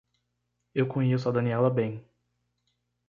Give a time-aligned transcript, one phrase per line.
[0.73, 2.03] Eu conheço a Daniela bem.